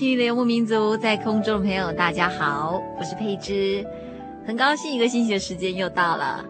[0.00, 3.84] 游牧民族在空中的朋友，大家好，我是佩芝，
[4.46, 6.42] 很高兴一个星期的时间又到了。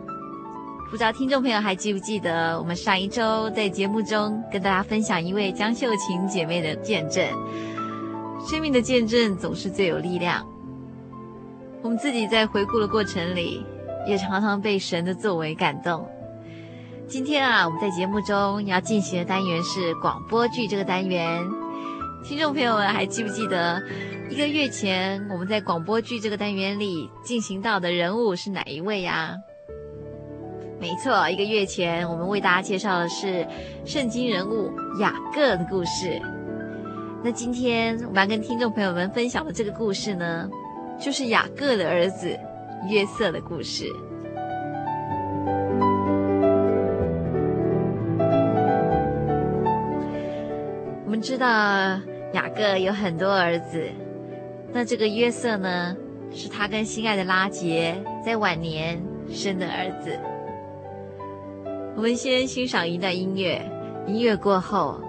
[0.89, 7.27] 不知道听众朋友还记不记得，我们上一周在节目中跟大家分享一位江秀琴姐妹的见证。
[8.49, 10.47] 生命的见证总是最有力量。
[11.83, 13.67] 我们自己在回顾的过程里，
[14.07, 16.09] 也常常被神的作为感动。
[17.09, 21.45] 今天啊，我们在节目中要进行的单元是广播剧这个单元。
[22.23, 23.83] 听众朋友们，还记不记得
[24.29, 29.35] 一个月前我们在广播剧这个单元里进行到的人物是哪一位呀？
[30.79, 33.47] 没错，一个月前我们为大家介绍的是
[33.85, 34.71] 圣经人物
[35.01, 36.21] 雅各的故事。
[37.23, 40.49] 那今天我们要跟听众朋友们分享的这个故事呢，
[40.99, 42.39] 就是雅各的儿子
[42.89, 43.85] 约瑟的故事。
[51.05, 52.01] 我们知道。
[52.33, 53.83] 雅各有很多儿子，
[54.73, 55.97] 那这个约瑟呢，
[56.33, 60.17] 是他跟心爱的拉杰在晚年生的儿子。
[61.97, 63.61] 我们先欣赏一段音乐，
[64.07, 65.01] 音乐过后，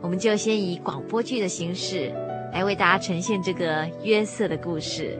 [0.00, 2.10] 我们就先以广播剧的形式
[2.52, 5.18] 来为大家呈现这个约瑟的故事。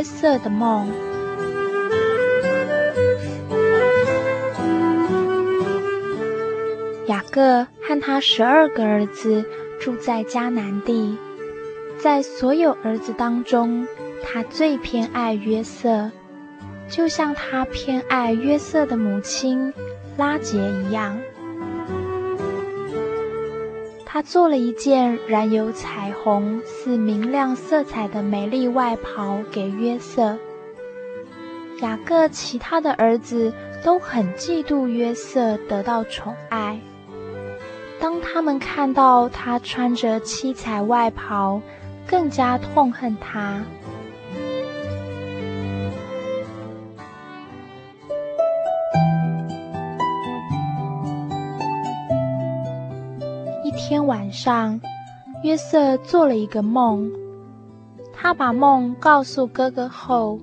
[0.00, 0.88] 约瑟的梦。
[7.06, 9.44] 雅各和他十二个儿子
[9.78, 11.18] 住在迦南地，
[11.98, 13.86] 在所有儿子当中，
[14.24, 16.10] 他最偏爱约瑟，
[16.88, 19.70] 就像他偏爱约瑟的母亲
[20.16, 21.20] 拉结一样。
[24.22, 30.38] 做了一件染有彩虹、似明亮色彩的美丽外袍给约瑟。
[31.80, 33.52] 雅各其他的儿子
[33.82, 36.78] 都很嫉妒约瑟得到宠爱。
[37.98, 41.60] 当他们看到他穿着七彩外袍，
[42.06, 43.62] 更加痛恨他。
[54.10, 54.80] 晚上，
[55.44, 57.08] 约瑟做了一个梦。
[58.12, 60.40] 他把梦告诉哥哥后，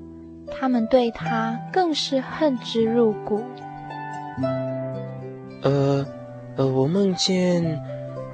[0.57, 3.43] 他们对他更是恨之入骨。
[5.63, 6.05] 呃，
[6.55, 7.83] 呃，我梦见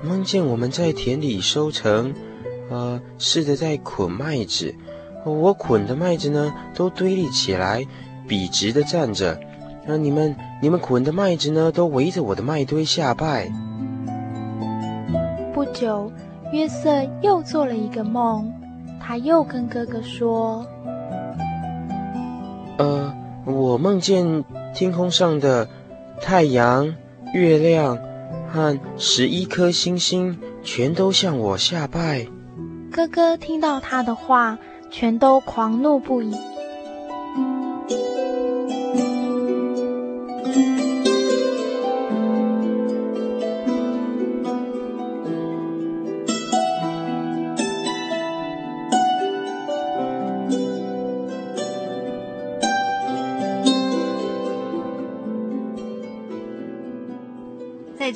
[0.03, 2.13] 梦见我们在田里收成，
[2.69, 4.75] 呃，试着在捆麦子，
[5.25, 7.83] 我捆的麦子呢都堆立起来，
[8.27, 9.39] 笔直的站着，
[9.87, 13.51] 那、你们你们捆的麦子呢都围着我的麦堆下拜。
[15.63, 16.11] 不久，
[16.51, 16.89] 约瑟
[17.21, 18.51] 又做了一个梦，
[18.99, 20.67] 他又跟哥哥说
[22.77, 23.15] ：“呃，
[23.45, 24.43] 我梦见
[24.73, 25.69] 天空上的
[26.21, 26.93] 太阳、
[27.33, 27.97] 月亮。”
[28.51, 32.27] 和十一颗星星全都向我下拜。
[32.91, 34.59] 哥哥听到他的话，
[34.91, 36.35] 全都狂怒不已。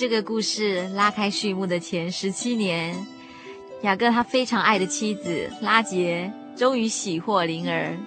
[0.10, 2.96] 这个故事拉开序幕的前十七年，
[3.82, 7.98] 雅各他非常爱的妻子拉结终于喜获麟儿。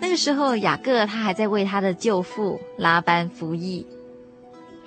[0.00, 3.86] 那个时候，雅各他还在为他的舅父拉班服役，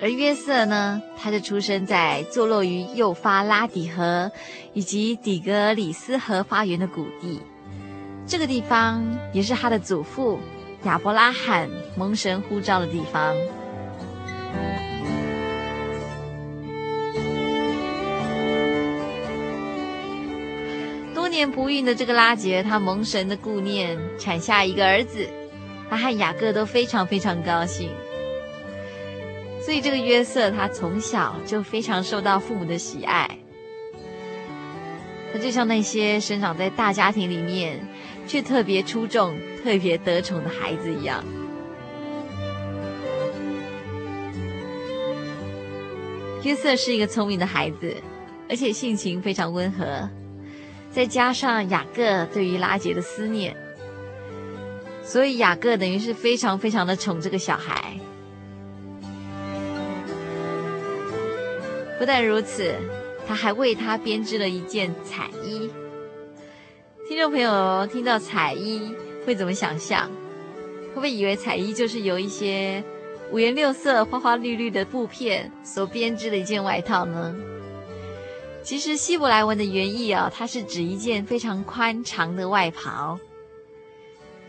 [0.00, 4.32] 而约瑟呢，他就出生在坐落于幼发拉底河
[4.72, 7.40] 以及底格里斯河发源的谷地。
[8.26, 10.40] 这个地方也是他的祖父
[10.82, 13.36] 亚伯拉罕蒙神呼召的地方。
[21.32, 25.26] 年不孕的这个拉杰，他蒙神的顾念，产下一个儿子，
[25.88, 27.88] 他和雅各都非常非常高兴。
[29.60, 33.38] 所以这个约瑟，他从小就非常受到父母的喜爱。
[35.32, 37.80] 他就像那些生长在大家庭里面，
[38.26, 39.34] 却特别出众、
[39.64, 41.24] 特别得宠的孩子一样。
[46.42, 47.96] 约瑟是一个聪明的孩子，
[48.50, 50.06] 而且性情非常温和。
[50.92, 53.56] 再加上雅各对于拉杰的思念，
[55.02, 57.98] 所以雅各等于是非常非常的宠这个小孩。
[61.98, 62.74] 不但如此，
[63.26, 65.70] 他还为他编织了一件彩衣。
[67.08, 70.10] 听众朋友听到彩衣会怎么想象？
[70.88, 72.84] 会不会以为彩衣就是由一些
[73.30, 77.34] 五颜六色、花花绿绿的布片所编织的一件外套呢？
[78.62, 83.18] 其实希伯来文的原意啊，它是指一件非常宽长的外袍，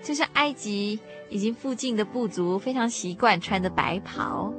[0.04, 1.00] 就是埃及
[1.30, 4.54] 以及附近的部族非常习惯穿的白袍。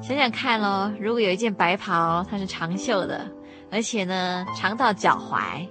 [0.00, 3.28] 想想看咯，如果有一件白袍，它是长袖的，
[3.70, 5.66] 而且呢长到脚踝，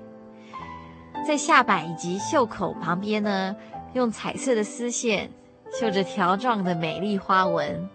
[1.25, 3.56] 在下摆以及袖口旁边呢，
[3.94, 5.31] 用彩色的丝线
[5.79, 7.89] 绣着条状的美丽花纹，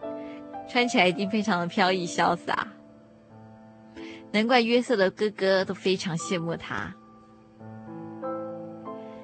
[0.69, 2.67] 穿起来一定非常的飘逸潇洒。
[4.35, 6.93] 难怪约瑟的哥哥都非常羡慕他。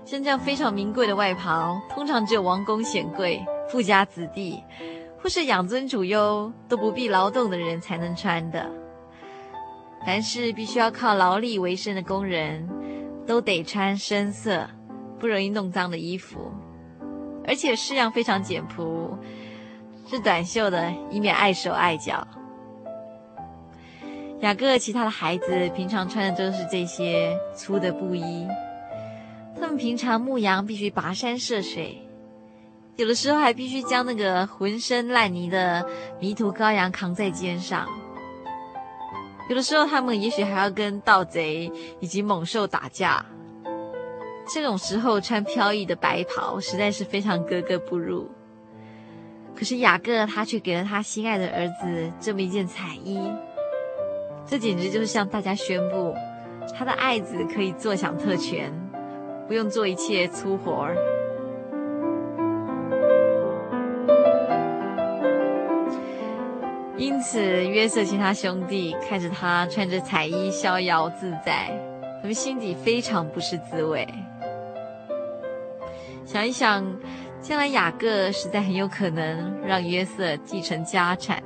[0.05, 4.62] 像这样非常名贵的外袍，通常只有王公显贵、富家子弟，
[5.21, 8.71] 或是养尊处优都不必劳动的人才能穿的。
[10.07, 12.69] 凡是必须要靠劳力为生的工人，
[13.26, 14.64] 都得穿深色、
[15.19, 16.52] 不容易弄脏的衣服，
[17.45, 19.19] 而且式样非常简朴，
[20.07, 22.25] 是短袖的，以免碍手碍脚。
[24.40, 28.49] 雅各其他的孩子平常穿的都是这些粗的布衣，
[29.61, 32.00] 他们平常牧羊必须跋山涉水，
[32.97, 35.87] 有的时候还必须将那个浑身烂泥的
[36.18, 37.87] 迷途羔羊扛在肩上，
[39.50, 41.70] 有的时候他们也许还要跟盗贼
[42.00, 43.25] 以及猛兽打架。
[44.52, 48.28] 这种时候穿飘逸的白袍实在是非常格格不入。
[49.54, 53.20] 可是雅各他却给了他心爱的儿子这么一件彩衣。
[54.47, 56.14] 这简直就是向大家宣布，
[56.76, 58.73] 他的爱子可以坐享特权，
[59.47, 60.97] 不用做一切粗活儿。
[66.97, 71.70] 因此，约瑟其他兄弟看着他穿着彩衣逍遥自在，
[72.20, 74.06] 他们心底非常不是滋味。
[76.26, 76.85] 想一想，
[77.40, 81.42] 将来雅各实在很有可能让约瑟继承家产，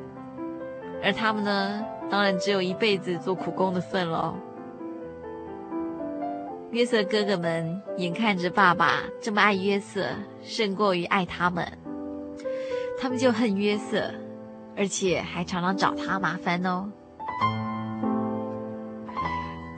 [1.02, 1.84] 而他们呢？
[2.10, 4.34] 当然只有一辈子做苦工的份喽。
[6.70, 10.06] 约瑟哥哥们眼看着爸爸这么爱约瑟，
[10.42, 11.66] 胜过于爱他们，
[13.00, 14.10] 他们就恨约瑟，
[14.76, 16.90] 而且还常常找他麻烦哦。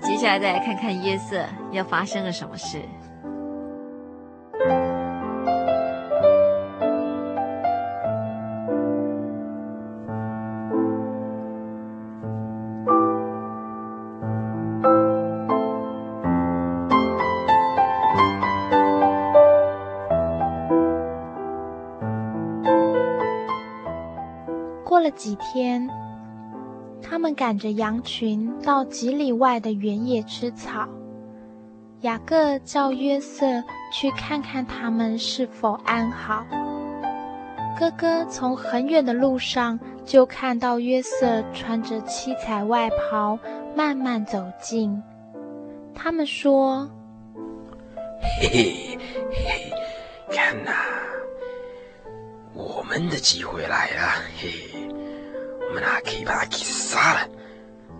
[0.00, 2.80] 接下来再来看看约瑟又发生了什么事。
[25.06, 25.88] 了几天，
[27.00, 30.88] 他们赶着羊群到几里外的原野吃草。
[32.00, 33.46] 雅各叫约瑟
[33.92, 36.44] 去看看他们是否安好。
[37.78, 43.38] 哥哥从很远的路上就看到约瑟穿着七彩外袍
[43.76, 45.00] 慢慢走近。
[45.94, 46.90] 他们说
[48.42, 48.98] ：“嘿嘿
[49.30, 49.72] 嘿，
[50.32, 50.72] 看呐，
[52.52, 54.22] 我们的机会来了！
[54.36, 54.50] 嘿，
[55.68, 57.28] 我们还可以把他给杀了，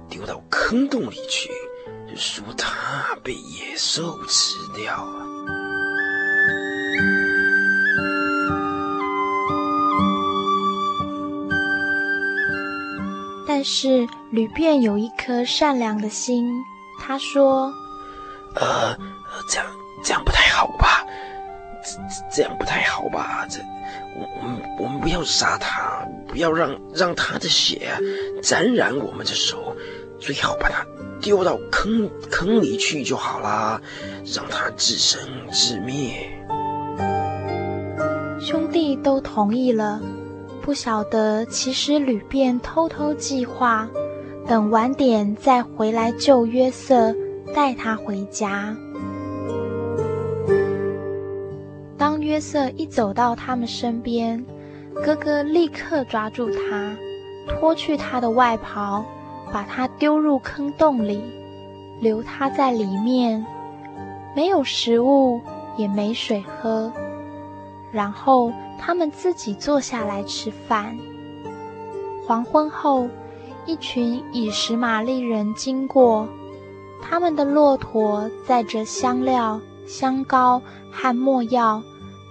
[0.08, 1.50] 丢到坑洞里去。”
[2.08, 5.26] 就说他被野兽吃掉了，
[13.46, 16.49] 但是吕便有一颗善良的心，
[17.00, 17.73] 他说
[18.54, 18.96] ：“呃，
[19.50, 19.66] 这样
[20.02, 21.04] 这样不太好吧？
[21.82, 21.99] 这
[22.37, 23.44] 这样不太好吧？
[23.50, 23.61] 这
[24.16, 27.90] 我我们我们不要杀他，不要让让他的血
[28.42, 29.75] 沾染我们的手，
[30.18, 30.87] 最好把他。”
[31.18, 33.80] 丢到坑坑里去就好啦，
[34.26, 35.18] 让他自生
[35.50, 36.30] 自灭。
[38.38, 39.99] 兄弟都同意了，
[40.61, 43.88] 不晓得其实吕便偷偷计划，
[44.47, 47.16] 等晚点再回来救约瑟，
[47.54, 48.76] 带他回家。
[51.97, 54.45] 当约瑟一走到他们身边，
[55.05, 56.97] 哥哥立刻抓住他，
[57.49, 59.05] 脱去他的外袍。
[59.53, 61.23] 把他丢入坑洞里，
[62.00, 63.47] 留他在里面，
[64.35, 65.41] 没有食物，
[65.76, 66.93] 也没水喝。
[67.93, 70.99] 然后他们自己坐下来吃饭。
[72.26, 73.09] 黄昏后，
[73.67, 76.29] 一群以实玛利人经过，
[77.00, 80.61] 他们的骆驼载着香料、香膏
[80.91, 81.81] 和墨药，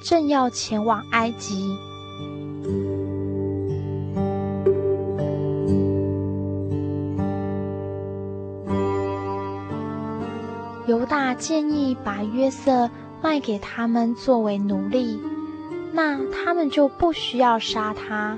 [0.03, 1.73] 正要前往埃及。
[10.87, 12.89] 犹大建议把约瑟
[13.21, 15.19] 卖给他们作为奴隶，
[15.91, 18.37] 那他们就不需要杀他，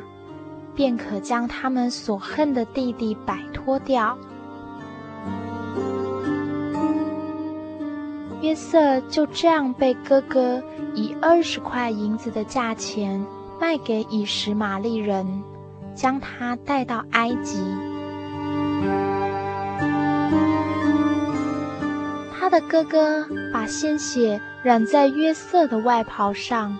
[0.73, 4.17] 便可将他们所恨的弟弟摆脱掉。
[8.41, 10.63] 约瑟就这样被哥哥
[10.95, 13.23] 以二十块银子的价钱
[13.59, 15.43] 卖给以实玛利人，
[15.95, 17.59] 将他带到埃及。
[22.39, 26.77] 他的哥哥把鲜血染在约瑟的外袍上。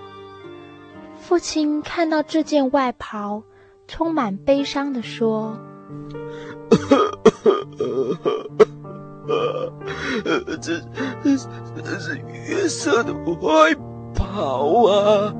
[1.19, 3.43] 父亲看到这件外袍，
[3.88, 5.57] 充满悲伤地说
[10.62, 10.79] ：“这
[11.12, 11.36] 这
[12.00, 12.17] 是
[12.48, 13.75] 约瑟的外
[14.15, 15.34] 袍啊！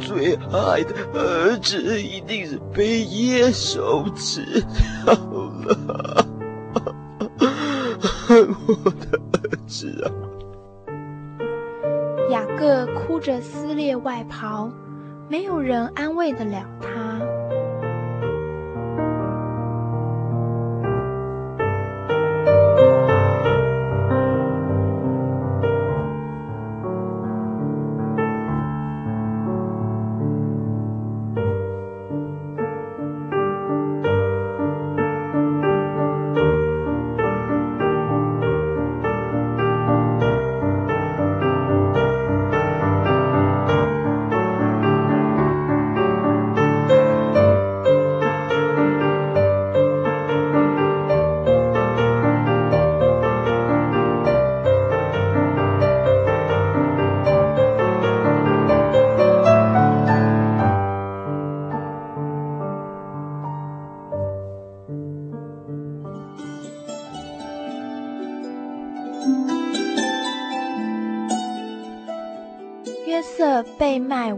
[0.00, 4.42] 最爱的儿子一定是被野兽吃
[5.04, 6.26] 掉了。”
[8.30, 10.08] 我的儿子啊！
[12.30, 14.70] 雅各哭着撕裂外袍，
[15.28, 17.18] 没有人安慰得了他。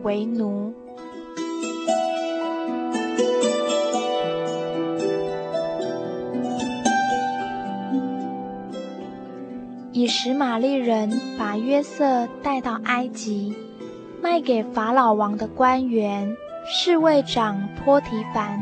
[0.03, 0.75] 为奴。
[9.95, 13.55] 以实玛利人把约瑟带到埃及，
[14.23, 16.35] 卖给法老王的官员
[16.67, 18.59] 侍卫长波提凡。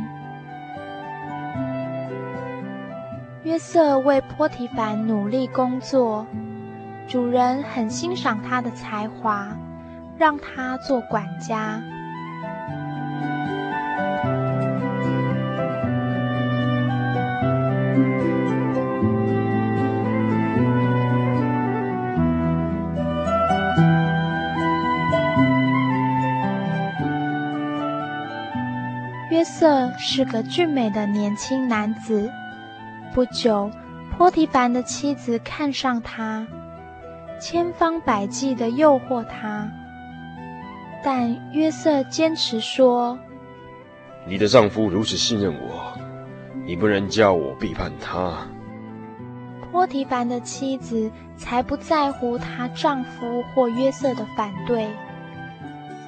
[3.45, 6.27] 约瑟为波提凡努力工作，
[7.09, 9.57] 主人很欣赏他的才华。
[10.21, 11.83] 让他做管家。
[29.31, 32.31] 约瑟是个俊美的年轻男子。
[33.15, 33.71] 不久，
[34.19, 36.47] 波提凡的妻子看上他，
[37.41, 39.67] 千方百计的诱惑他，
[41.03, 43.19] 但约瑟坚持说
[44.29, 45.97] ：“你的丈夫如此信任我，
[46.67, 48.47] 你不能叫我背叛他。”
[49.73, 54.89] 波提凡的妻子才不在乎她丈夫或约瑟的反对，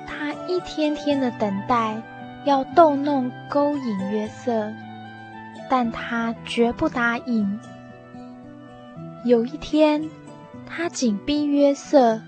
[0.06, 2.02] 她一天天的等待，
[2.44, 4.72] 要逗弄勾引约瑟，
[5.70, 7.60] 但他绝不答应。
[9.24, 10.10] 有一天，
[10.66, 12.20] 他紧逼约瑟，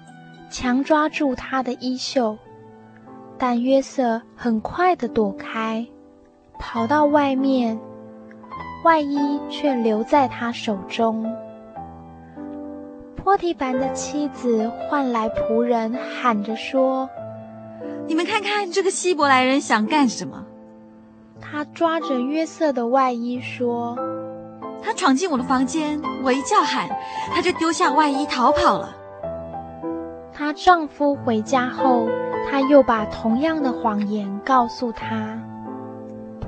[0.51, 2.39] 强抓住他的衣袖，
[3.39, 5.87] 但约瑟很快的躲开，
[6.59, 7.79] 跑到外面。
[8.85, 11.25] 外衣却留在他手中。
[13.17, 17.09] 波提凡的妻子唤来仆人，喊着说
[18.07, 20.45] ：“你们看看这个希伯来人想干什么？”
[21.41, 23.97] 他抓着约瑟的外衣说
[24.85, 26.87] ：“他闯进我的房间，我一叫喊，
[27.33, 28.95] 他就丢下外衣逃跑了。”
[30.37, 32.07] 她丈夫回家后，
[32.51, 35.43] 他又把同样的谎言告诉他。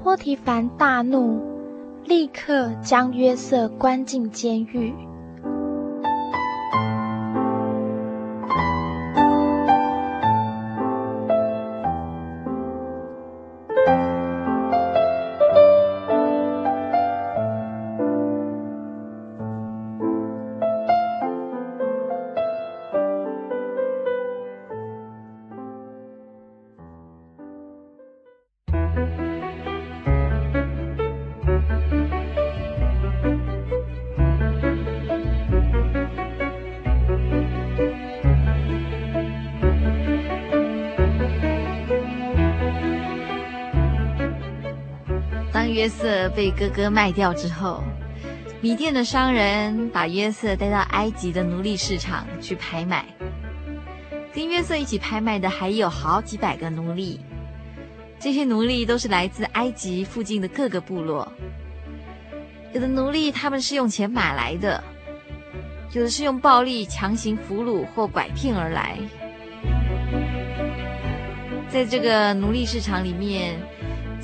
[0.02, 1.56] 波提凡大怒。
[2.06, 4.94] 立刻将约瑟关进监狱。
[45.86, 47.80] 约瑟被哥哥卖掉之后，
[48.60, 53.04] 米店的商人把约瑟带到埃及的奴隶市场去拍卖。
[54.34, 57.20] 跟约瑟一起拍卖的还有好几百个奴隶，
[58.18, 61.30] 这些奴隶都是来自埃及附近的各个部落。
[62.72, 64.82] 有的奴隶他们是用钱买来的，
[65.92, 68.98] 有的是用暴力强行俘虏或拐骗而来。
[71.68, 73.56] 在这个奴隶市场里面。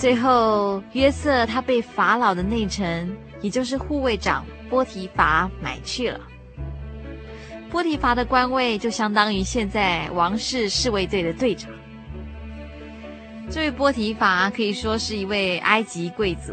[0.03, 6.21] 最后，约瑟他被法老的内臣，也就是护卫长波提乏买去了。
[7.71, 11.71] 波提乏的官位就相当于现在王室侍卫队的队长。
[13.49, 16.53] 这位波提乏可以说是一位埃及贵族，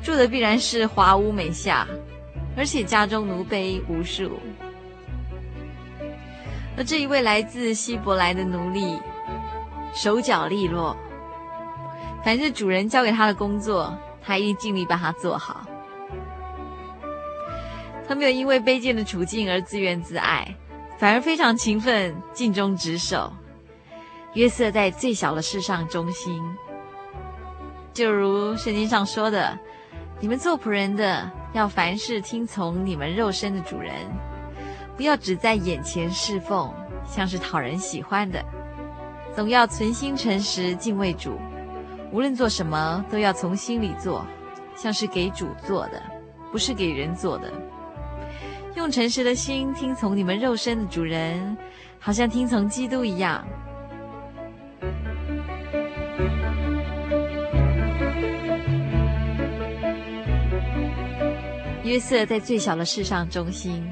[0.00, 1.84] 住的必然是华屋美下，
[2.56, 4.38] 而且家中奴婢无数。
[6.76, 8.96] 而这一位来自希伯来的奴隶，
[9.92, 10.96] 手脚利落。
[12.24, 15.64] 凡是主人交给他的工作，他一定尽力把它做好。
[18.06, 20.54] 他没有因为卑贱的处境而自怨自艾，
[20.98, 23.32] 反而非常勤奋，尽忠职守。
[24.34, 26.42] 约瑟在最小的事上忠心，
[27.94, 29.58] 就如圣经上说的
[30.20, 33.94] ：“你们做仆人的，要凡事听从你们肉身的主人，
[34.96, 36.72] 不要只在眼前侍奉，
[37.06, 38.44] 像是讨人喜欢的，
[39.34, 41.38] 总要存心诚实，敬畏主。”
[42.10, 44.24] 无论做什么，都要从心里做，
[44.76, 46.02] 像是给主做的，
[46.50, 47.52] 不是给人做的。
[48.74, 51.56] 用诚实的心听从你们肉身的主人，
[51.98, 53.44] 好像听从基督一样。
[61.82, 63.82] 约瑟在最小的事上忠心。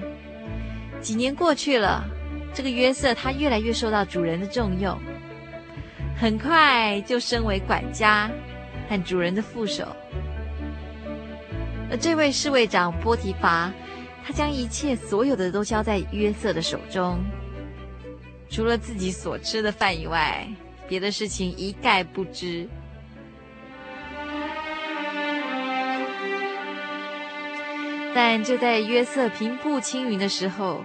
[1.01, 2.05] 几年过去了，
[2.53, 4.99] 这个约瑟他越来越受到主人的重用。
[6.19, 8.31] 很快就升为管家
[8.89, 9.95] 和主人的副手，
[11.91, 13.71] 而这位侍卫长波提伐，
[14.25, 17.19] 他将一切所有的都交在约瑟的手中，
[18.49, 20.49] 除了自己所吃的饭以外，
[20.89, 22.67] 别的事情一概不知。
[28.15, 30.83] 但就在约瑟平步青云的时候，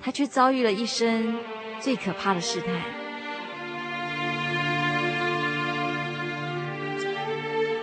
[0.00, 1.38] 他却遭遇了一生
[1.78, 2.95] 最可怕的试探。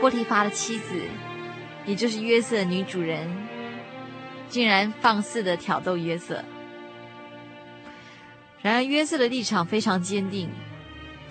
[0.04, 1.00] 波提乏的妻子，
[1.86, 3.26] 也就是约瑟女主人，
[4.50, 6.44] 竟然放肆的挑逗约瑟。
[8.62, 10.50] 然而约瑟的立场非常坚定，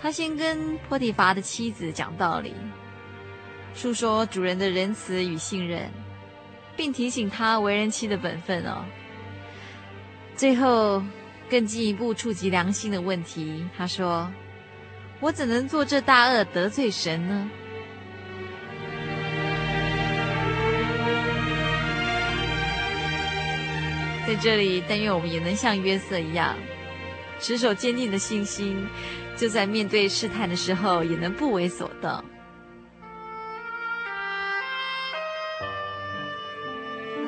[0.00, 2.54] 他先跟波提乏的妻子讲道理，
[3.74, 5.90] 诉说主人的仁慈与信任，
[6.74, 8.86] 并提醒他为人妻的本分哦。
[10.34, 11.02] 最后
[11.50, 14.32] 更进一步触及良心的问题，他说
[15.20, 17.50] ：“我怎能做这大恶得罪神呢？
[24.34, 26.56] 在这里，但愿我们也能像约瑟一样，
[27.38, 28.86] 持守坚定的信心，
[29.36, 32.24] 就在面对试探的时候，也能不为所动。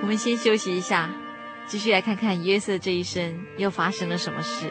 [0.00, 1.10] 我们先休息一下，
[1.66, 4.70] 继续来看看约瑟这一生又发生了什么事。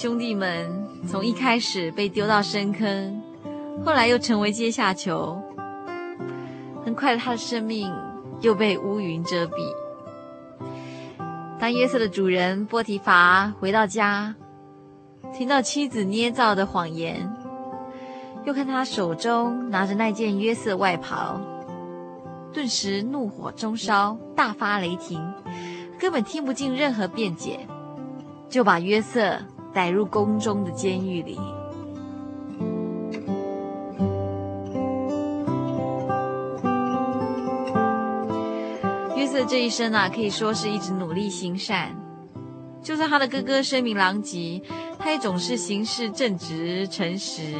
[0.00, 3.22] 兄弟们从一开始被丢到深坑，
[3.84, 5.38] 后来又成为阶下囚。
[6.82, 7.92] 很快，他的生命
[8.40, 9.56] 又被乌云遮蔽。
[11.58, 14.34] 当约瑟的主人波提乏回到家，
[15.34, 17.30] 听到妻子捏造的谎言，
[18.46, 21.38] 又看他手中拿着那件约瑟外袍，
[22.54, 25.20] 顿时怒火中烧，大发雷霆，
[25.98, 27.68] 根本听不进任何辩解，
[28.48, 29.38] 就把约瑟。
[29.72, 31.38] 带入宫中的监狱里。
[39.16, 41.94] 约瑟这一生啊，可以说是一直努力行善。
[42.82, 44.62] 就算他的哥哥声名狼藉，
[44.98, 47.54] 他也总是行事正直诚实。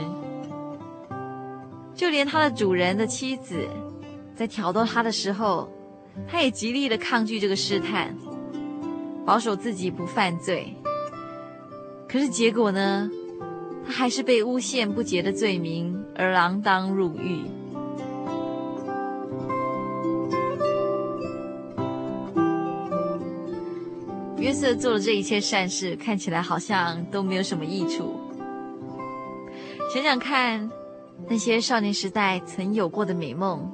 [1.95, 3.69] 就连他的主人的妻子，
[4.35, 5.69] 在挑逗他的时候，
[6.27, 8.17] 他也极力的抗拒这个试探，
[9.27, 10.75] 保守自己不犯罪。
[12.11, 13.09] 可是结果呢？
[13.87, 17.45] 他还是被诬陷不洁的罪名而锒铛入狱。
[24.39, 28.19] 约瑟做了这一切善事，看起来好像都没有什么益处。
[29.95, 30.69] 想想看，
[31.29, 33.73] 那些少年时代曾有过的美梦，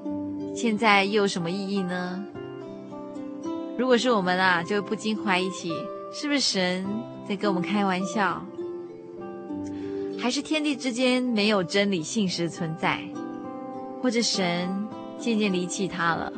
[0.55, 2.23] 现在又有什么意义呢？
[3.79, 5.73] 如果是我们啊，就不禁怀疑起，
[6.13, 6.87] 是不是神？
[7.29, 8.41] 在跟我们开玩笑，
[10.17, 13.01] 还是天地之间没有真理信实存在，
[14.01, 14.69] 或者神
[15.19, 16.33] 渐渐离弃他了？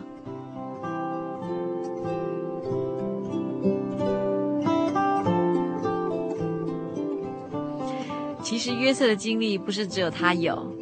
[8.43, 10.73] 其实约瑟的经历不是只有他有，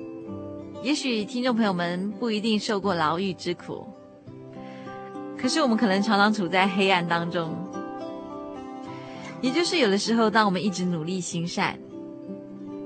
[0.84, 3.84] 也许听众朋友们不一定受过牢狱之苦，
[5.36, 7.65] 可是我们可能常常处在黑暗当中。
[9.42, 11.78] 也就是有的时候，当我们一直努力行善，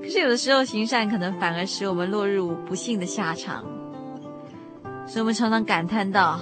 [0.01, 3.63] 可是有的时候行善可能反而使我们落入不幸的下场，
[5.07, 6.39] 所以我们常常感叹到，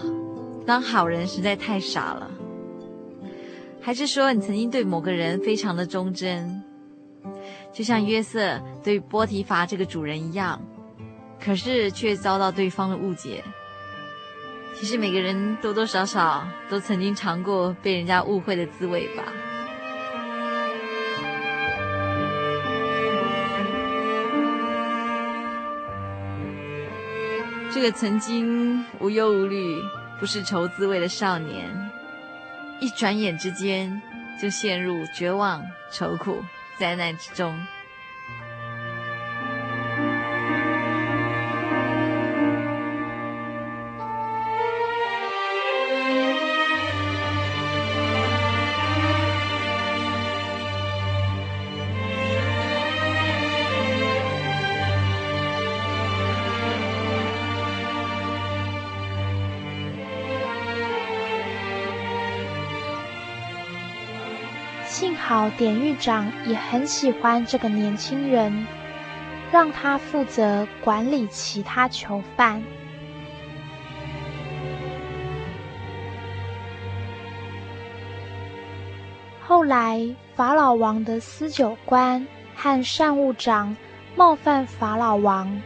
[0.66, 2.30] 当好人实在太傻了。
[3.82, 6.62] 还是说你曾经对某个人非常的忠贞，
[7.74, 10.62] 就像约瑟对波提乏这个主人一样，
[11.40, 13.44] 可是却遭到对方的误解。
[14.76, 19.24] 其实每个人多多少少都曾经尝过被人家误会的滋味吧。
[27.82, 29.82] 这个曾经无忧无虑、
[30.20, 31.90] 不是愁滋味的少年，
[32.82, 34.02] 一转眼之间
[34.38, 36.44] 就陷入绝望、愁苦、
[36.78, 37.58] 灾难之中。
[65.30, 68.66] 好典狱长也很喜欢这个年轻人，
[69.52, 72.64] 让他负责管理其他囚犯。
[79.40, 83.78] 后来，法老王的司酒官和善务长
[84.16, 85.62] 冒犯法老王，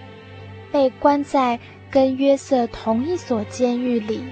[0.74, 1.58] 被关在
[1.90, 4.26] 跟约瑟同一所监狱里。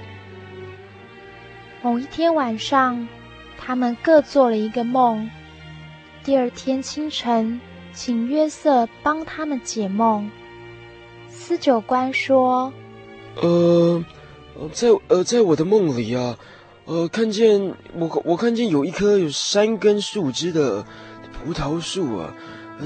[1.82, 3.08] 某一天晚上，
[3.71, 5.29] 他们各做了一个梦。
[6.25, 7.62] 第二天清晨，
[7.93, 10.29] 请约瑟帮他们解梦。
[11.29, 12.73] 司酒官说
[13.41, 14.03] ：“呃，
[14.73, 16.38] 在呃，在我的梦里啊，
[16.84, 20.86] 呃，看见我我看见有一棵有三根树枝的
[21.31, 22.34] 葡萄树啊，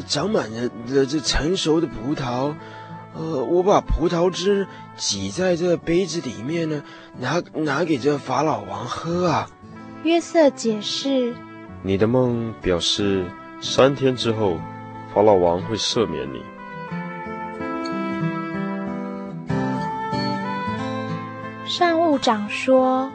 [0.05, 2.53] 长满了的这成熟的葡萄。
[3.15, 6.83] 呃，我把葡萄汁挤在这杯子里面呢，
[7.17, 9.49] 拿拿给这法老王喝啊。”
[10.05, 11.33] 约瑟解释
[11.81, 13.25] ：“你的梦表示
[13.59, 14.59] 三天之后，
[15.11, 16.43] 法老王会赦免你。”
[21.65, 23.11] 善务长说：“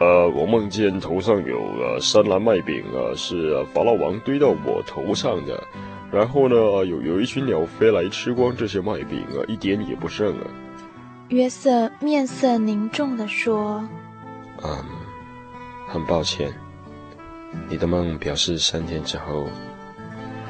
[0.00, 5.62] 呃，我梦见头上有呃三篮麦饼啊，是法老王堆到我头上的。
[6.10, 10.42] 然后呢，有有一群鸟飞来吃光这些麦饼啊，一点也不剩啊。”
[11.30, 13.88] 约瑟面色凝重地说
[14.64, 14.84] ：“嗯。”
[15.86, 16.52] 很抱歉，
[17.68, 19.46] 你的梦表示三天之后，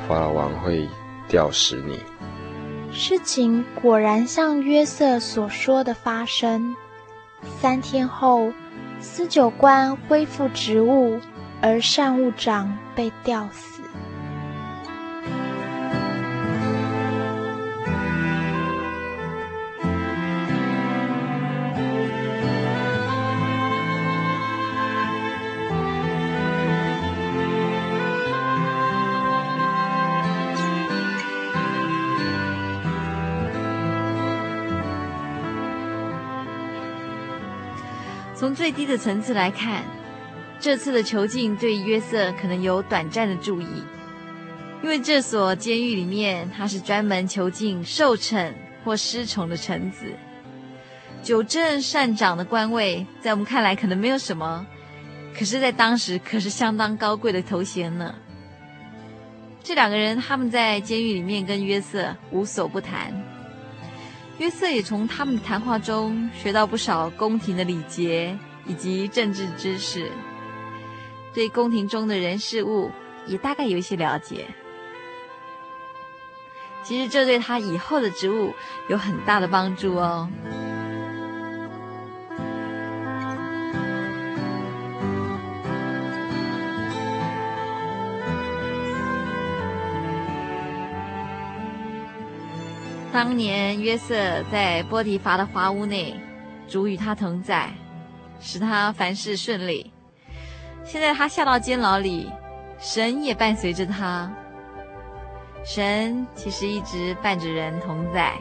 [0.08, 0.88] 法老王会
[1.28, 1.98] 吊死你。
[2.92, 6.74] 事情果然像约瑟所说的发生。
[7.60, 8.50] 三天后，
[9.00, 11.20] 司酒官恢复职务，
[11.60, 13.75] 而善务长被吊死。
[38.56, 39.84] 最低的层次来看，
[40.58, 43.66] 这次的囚禁对约瑟可能有短暂的注意，
[44.82, 48.50] 因为这所监狱里面，他是专门囚禁受惩
[48.82, 50.06] 或失宠的臣子。
[51.22, 54.66] 酒政膳长的官位，在我们看来可能没有什么，
[55.38, 58.14] 可是，在当时可是相当高贵的头衔呢。
[59.62, 63.12] 这两个人，他们在监狱里面跟约瑟无所不谈。
[64.38, 70.10] 约瑟也从他们的谈话中学到不少宫廷的礼节以及政治知识，
[71.32, 72.90] 对宫廷中的人事物
[73.26, 74.46] 也大概有一些了解。
[76.82, 78.52] 其实这对他以后的职务
[78.88, 80.28] 有很大的帮助哦。
[93.12, 94.14] 当年约瑟
[94.52, 96.14] 在波提乏的华屋内，
[96.68, 97.72] 主与他同在，
[98.40, 99.92] 使他凡事顺利。
[100.84, 102.30] 现在他下到监牢里，
[102.78, 104.32] 神也伴随着他。
[105.64, 108.34] 神其实一直伴着人同在，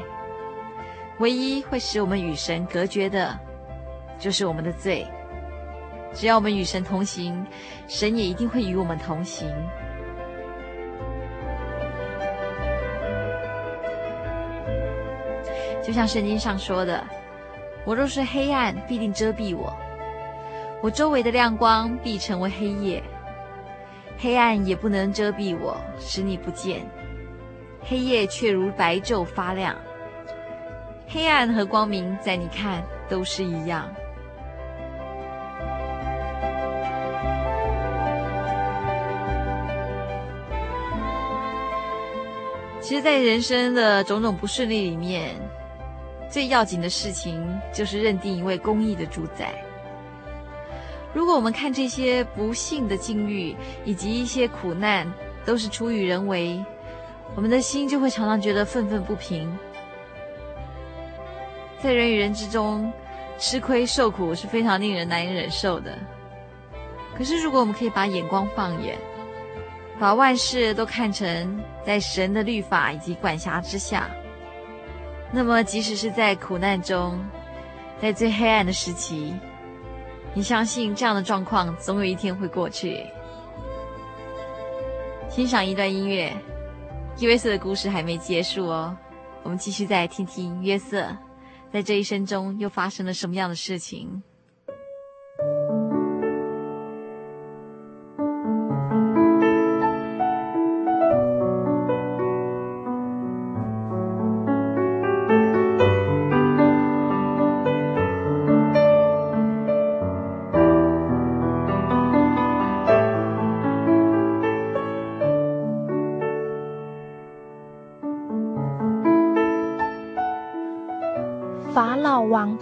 [1.19, 3.35] 唯一会使我们与神隔绝的，
[4.19, 5.07] 就是我们的罪。
[6.13, 7.45] 只要我们与神同行，
[7.87, 9.51] 神也一定会与我们同行。
[15.83, 17.03] 就像圣经上说的
[17.85, 19.71] ：“我若是黑暗，必定遮蔽我；
[20.81, 23.03] 我周围的亮光必成为黑夜，
[24.19, 26.85] 黑暗也不能遮蔽我，使你不见。
[27.81, 29.75] 黑夜却如白昼发亮。
[31.07, 33.91] 黑暗和光明，在你看都是一样。”
[42.79, 45.33] 其实，在人生的种种不顺利里面，
[46.29, 49.64] 最要紧的事情就是认定一位公义的主宰。
[51.15, 55.09] 如果我们看这些不幸的境遇以及一些苦难
[55.45, 56.61] 都是出于人为，
[57.35, 59.57] 我们的心就会常常觉得愤愤不平。
[61.81, 62.91] 在人与人之中，
[63.37, 65.97] 吃亏受苦是非常令人难以忍受的。
[67.17, 68.97] 可是，如果我们可以把眼光放远，
[69.97, 74.09] 把万事都看成在神的律法以及管辖之下，
[75.31, 77.17] 那么即使是在苦难中，
[78.01, 79.33] 在最黑暗的时期，
[80.35, 83.05] 你相信这样的状况总有一天会过去。
[85.29, 86.35] 欣赏一段音乐，
[87.19, 88.95] 约瑟的故事还没结束哦，
[89.43, 91.07] 我们继续再来听听约瑟
[91.71, 94.21] 在这一生中又发生了什么样的事情。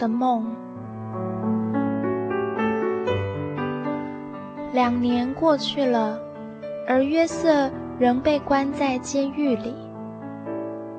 [0.03, 0.45] 的梦。
[4.73, 6.19] 两年过去了，
[6.85, 9.73] 而约瑟仍被关在监狱里。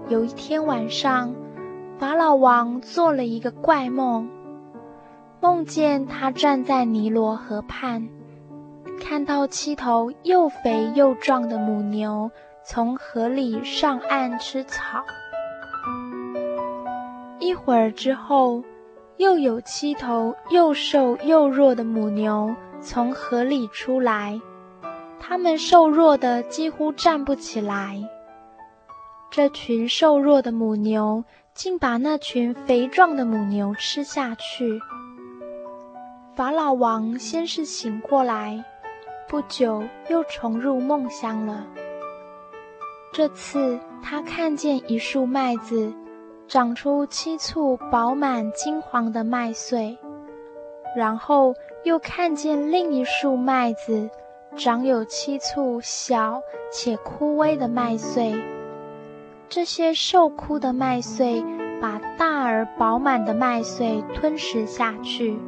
[0.08, 1.34] 有一天晚上，
[1.98, 4.30] 法老王做了一个怪梦，
[5.42, 8.08] 梦见他站在尼罗河畔，
[9.02, 12.30] 看到七头又肥又壮的母牛
[12.64, 15.04] 从河里上岸吃草。
[17.38, 18.62] 一会儿之后，
[19.16, 24.40] 又有七头又瘦又弱的母牛从河里出来，
[25.20, 28.02] 它们瘦弱的几乎站不起来。
[29.30, 31.24] 这群瘦弱的母牛
[31.54, 34.80] 竟把那群肥壮的母牛吃下去。
[36.34, 38.64] 法老王先是醒过来，
[39.28, 41.64] 不久又重入梦乡了。
[43.12, 45.92] 这次他看见一束麦子。
[46.46, 49.98] 长出七簇饱满金黄的麦穗，
[50.96, 51.54] 然后
[51.84, 54.10] 又看见另一束麦子，
[54.54, 58.34] 长有七簇小且枯萎的麦穗。
[59.48, 61.42] 这些瘦枯的麦穗
[61.80, 65.38] 把大而饱满的麦穗吞食下去。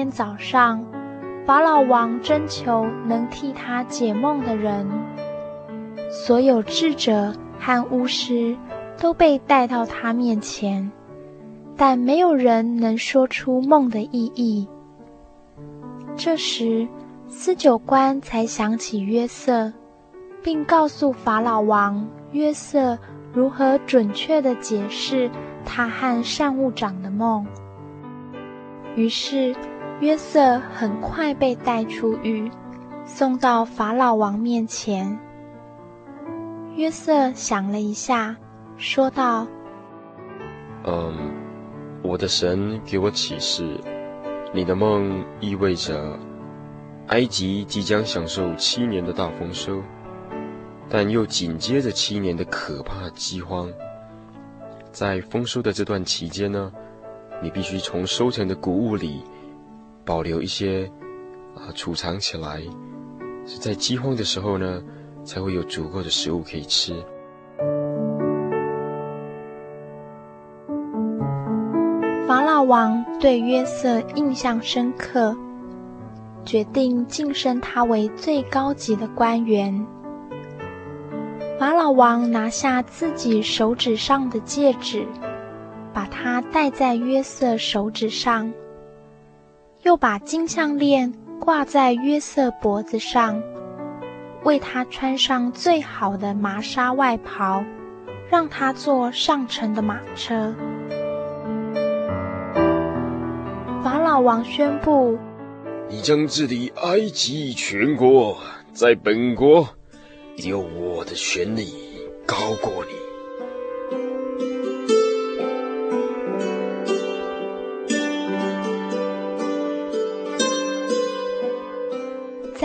[0.00, 0.82] 天早上，
[1.44, 4.88] 法老王征求能替他解梦的人。
[6.08, 8.56] 所有智者和巫师
[8.96, 10.90] 都被带到他面前，
[11.76, 14.66] 但没有人能说出梦的意义。
[16.16, 16.88] 这时，
[17.28, 19.70] 司酒官才想起约瑟，
[20.42, 22.98] 并告诉法老王约瑟
[23.34, 25.30] 如何准确地解释
[25.66, 27.46] 他和善务长的梦。
[28.96, 29.54] 于是，
[30.00, 32.50] 约瑟很快被带出狱，
[33.04, 35.18] 送到法老王面前。
[36.74, 38.34] 约瑟想了一下，
[38.78, 39.46] 说道
[40.86, 41.34] ：“嗯，
[42.02, 43.78] 我的神给我启示，
[44.54, 46.18] 你的梦意味着
[47.08, 49.82] 埃及即将享受七年的大丰收，
[50.88, 53.70] 但又紧接着七年的可怕饥荒。
[54.90, 56.72] 在丰收的这段期间呢，
[57.42, 59.22] 你必须从收成的谷物里。”
[60.10, 60.90] 保留一些
[61.54, 62.60] 啊，储藏起来，
[63.46, 64.82] 是在饥荒的时候呢，
[65.24, 66.92] 才会有足够的食物可以吃。
[72.26, 75.36] 法老王对约瑟印象深刻，
[76.44, 79.86] 决定晋升他为最高级的官员。
[81.56, 85.06] 法老王拿下自己手指上的戒指，
[85.94, 88.52] 把它戴在约瑟手指上。
[89.82, 93.42] 又把金项链挂在约瑟脖子上，
[94.44, 97.64] 为他穿上最好的麻纱外袍，
[98.28, 100.54] 让他坐上乘的马车。
[103.82, 105.18] 法老王宣布
[105.88, 108.36] ：“你将治理埃及全国，
[108.74, 109.66] 在本国
[110.36, 111.72] 有我的权力
[112.26, 112.99] 高过你。”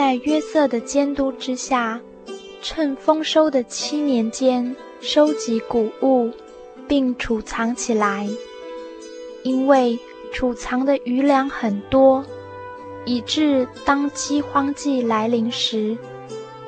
[0.05, 1.99] 在约瑟的监督之下，
[2.61, 6.29] 趁丰收的七年间收集谷物，
[6.87, 8.29] 并储藏起来。
[9.41, 9.97] 因为
[10.31, 12.23] 储藏的余粮很多，
[13.03, 15.97] 以致当饥荒季来临时，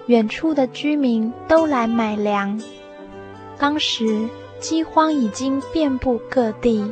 [0.08, 2.60] 远处的居民都来买粮。
[3.60, 4.28] 当时
[4.60, 6.84] 饥荒已经遍布各地。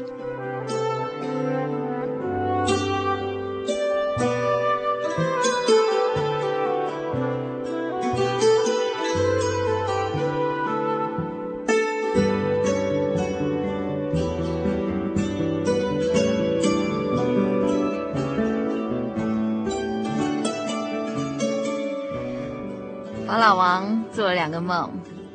[23.65, 24.91] 王做了两个梦，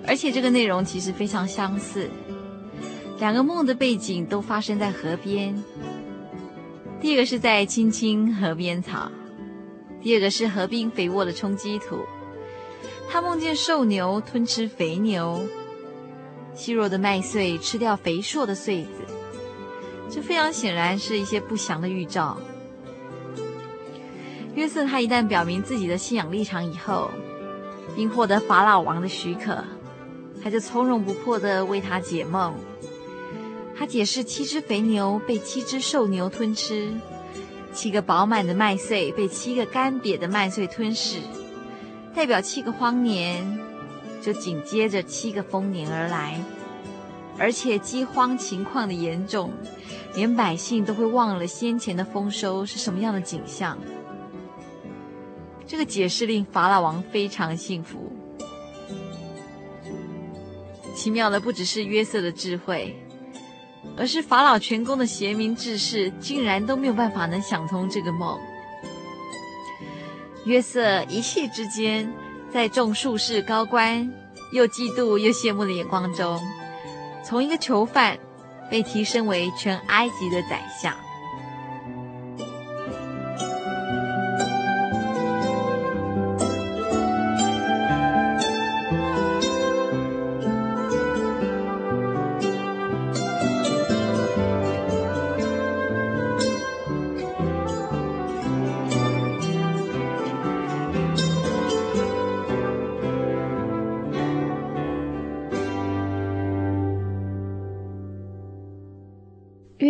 [0.06, 2.08] 而且这个内容其实非常相似。
[3.18, 5.60] 两个梦的背景都发生在河边。
[7.00, 9.10] 第一个是在青青河边草，
[10.00, 11.98] 第二个是河滨肥沃的冲积土。
[13.10, 15.44] 他梦见瘦牛吞吃肥牛，
[16.54, 18.90] 细弱的麦穗吃掉肥硕的穗子，
[20.08, 22.38] 这非常显然是一些不祥的预兆。
[24.54, 27.10] 约瑟他一旦表明自己的信仰立场以后，
[27.94, 29.64] 并获得法老王的许可，
[30.42, 32.54] 他就从容不迫地为他解梦。
[33.76, 36.92] 他解释七只肥牛被七只瘦牛吞吃，
[37.72, 41.18] 七个饱满的麦穗被七个干瘪的麦穗吞噬，
[42.14, 43.58] 代表七个荒年，
[44.20, 46.38] 就紧接着七个丰年而来，
[47.38, 49.50] 而且饥荒情况的严重，
[50.14, 53.78] 连百姓都会忘了先前的丰收是什么样的景象。
[55.70, 58.12] 这个解释令法老王非常幸福。
[60.96, 62.96] 奇妙的不只是约瑟的智慧。
[63.96, 68.36] 而是法老全宫的贤明志士，竟然都没有办法能想通这个梦。
[70.44, 72.12] 约瑟一气之间，
[72.52, 74.10] 在众术士高官
[74.52, 76.40] 又嫉妒又羡慕的眼光中，
[77.24, 78.18] 从一个囚犯
[78.68, 80.92] 被提升为全埃及的宰相。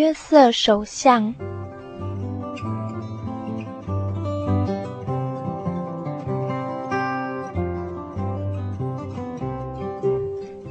[0.01, 1.35] 约瑟首相。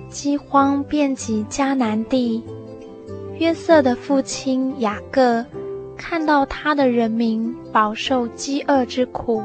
[0.09, 2.43] 饥荒遍及迦南地，
[3.37, 5.45] 约瑟的父亲雅各
[5.95, 9.43] 看到他的人民饱受饥饿之苦，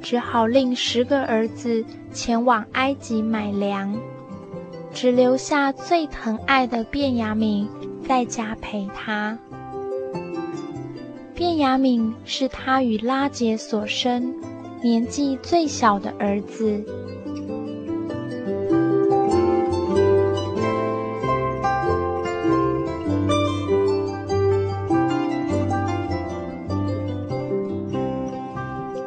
[0.00, 1.84] 只好令十个儿子
[2.14, 3.94] 前往埃及买粮，
[4.90, 7.68] 只留下最疼爱的便雅悯。
[8.06, 9.38] 在家陪他。
[11.34, 14.34] 便雅悯是他与拉结所生，
[14.82, 16.84] 年纪最小的儿子。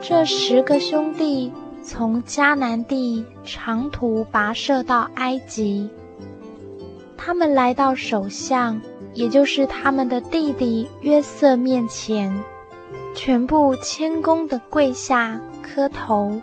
[0.01, 5.89] 这十个兄弟从迦南地长途跋涉到埃及。
[7.21, 8.79] 他们来到首相，
[9.13, 12.33] 也就是他们的弟弟约瑟面前，
[13.13, 16.41] 全部谦恭地跪下磕头。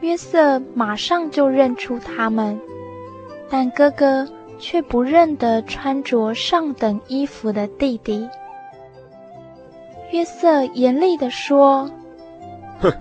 [0.00, 2.60] 约瑟马上就认出他们，
[3.48, 8.28] 但哥哥却不认得穿着上等衣服的弟弟。
[10.10, 11.88] 约瑟严厉地说
[12.82, 12.92] ：“哼，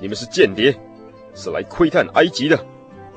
[0.00, 0.74] 你们是间谍，
[1.34, 2.58] 是来窥探埃及的。”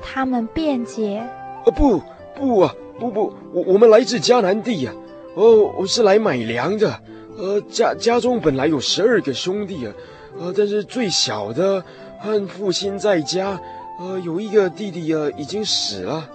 [0.04, 1.26] 他们辩解
[1.66, 2.02] ：“哦，不，
[2.36, 4.94] 不啊！”不不，我我们来自迦南地呀，
[5.36, 7.00] 哦，我是来买粮的。
[7.38, 9.94] 呃，家家中本来有十二个兄弟啊，
[10.40, 11.84] 呃，但是最小的
[12.20, 13.62] 和父亲在家，
[14.00, 16.28] 呃，有一个弟弟啊已经死了。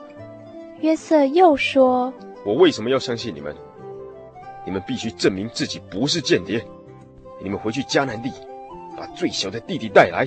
[0.80, 2.14] 约瑟又说
[2.46, 3.52] ：“我为什么要相信你们？
[4.64, 6.64] 你们必须证明自己不是间谍。
[7.42, 8.30] 你们回去迦南地，
[8.96, 10.24] 把最小的弟弟带来，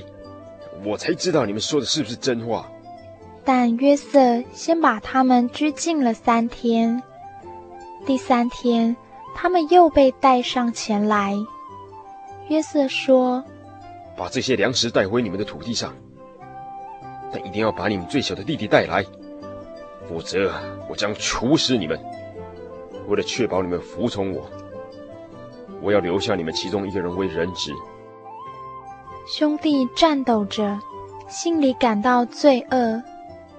[0.84, 2.70] 我才知道你们说的是不是真话。”
[3.46, 7.04] 但约瑟先把他们拘禁了三天，
[8.04, 8.98] 第三天，
[9.36, 11.36] 他们又被带上前来。
[12.48, 13.44] 约瑟说
[14.18, 15.94] ：“把这些粮食带回你们的土地上，
[17.32, 19.06] 但一定要把你们最小的弟弟带来，
[20.10, 20.52] 否则
[20.90, 22.00] 我将处死你们。
[23.08, 24.50] 为了确保你们服从我，
[25.84, 27.72] 我要留下你们其中一个人为人质。”
[29.28, 30.80] 兄弟颤抖着，
[31.28, 33.04] 心里感到罪恶。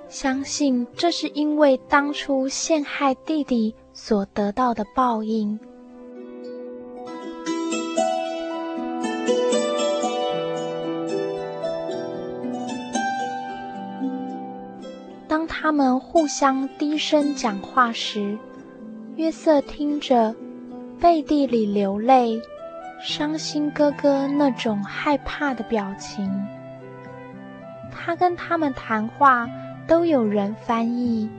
[0.09, 5.59] 相信这是因为当初陷害弟弟所得到的报应。
[15.29, 18.39] 当他们互相低声讲话时，
[19.17, 20.35] 约瑟听着，
[21.01, 22.41] 背地里流泪，
[23.03, 26.33] 伤心哥哥那种害怕的表情。
[27.91, 29.47] 他跟他们谈话。
[29.87, 31.31] 都有人翻译，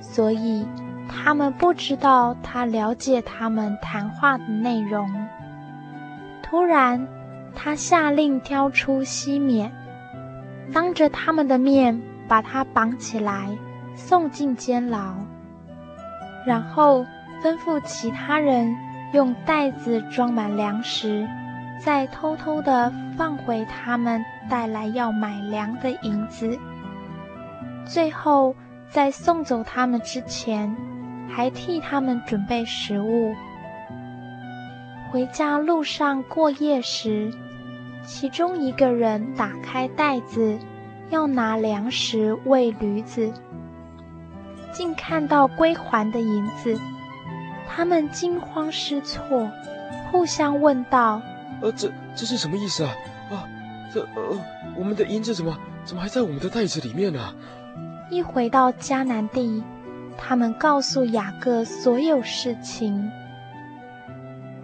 [0.00, 0.66] 所以
[1.08, 5.08] 他们不知道他了解他们谈话的内容。
[6.42, 7.06] 突然，
[7.54, 9.70] 他下令挑出西缅，
[10.72, 13.48] 当着他们的面把他绑起来，
[13.94, 15.14] 送进监牢，
[16.46, 17.04] 然后
[17.42, 18.74] 吩咐其他人
[19.12, 21.26] 用袋子装满粮食，
[21.80, 26.58] 再偷偷地放回他们带来要买粮的银子。
[27.86, 28.54] 最后，
[28.90, 30.76] 在送走他们之前，
[31.28, 33.34] 还替他们准备食物。
[35.10, 37.32] 回家路上过夜时，
[38.04, 40.58] 其中一个人打开袋子，
[41.10, 43.32] 要拿粮食喂驴子，
[44.72, 46.78] 竟看到归还的银子，
[47.68, 49.48] 他们惊慌失措，
[50.10, 51.22] 互相问道
[51.62, 52.90] ：“呃，这这是什么意思啊？
[53.30, 53.48] 啊，
[53.94, 54.36] 这呃，
[54.76, 57.32] 我们的银子怎么怎么还在我们的袋子里面呢？”
[58.08, 59.62] 一回到迦南地，
[60.16, 63.10] 他们告诉雅各所有事情。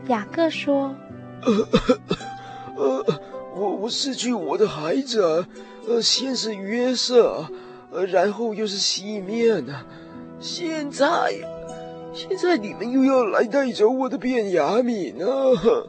[0.09, 0.95] 雅各说
[1.43, 1.68] ：“呃，
[2.76, 3.20] 呃，
[3.55, 5.45] 我我失去我的孩子，
[5.88, 7.47] 呃，先是约瑟，
[7.90, 9.84] 呃，然后又是西面啊，
[10.40, 11.09] 现在，
[12.12, 15.88] 现在你们又要来带走我的便雅悯啊！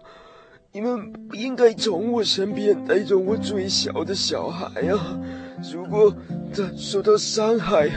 [0.72, 5.20] 你们不应该从我身边带走我最小的小孩啊！
[5.72, 6.14] 如果
[6.54, 7.90] 他受到伤害，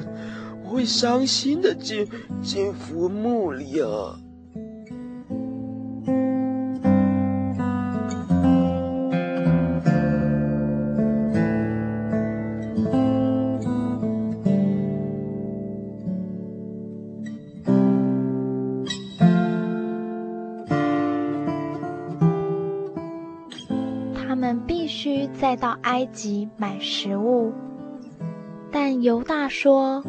[0.64, 2.08] 我会伤心的进
[2.42, 4.18] 进坟墓里啊！”
[25.52, 27.52] 再到埃及买食物，
[28.70, 30.02] 但犹大说：“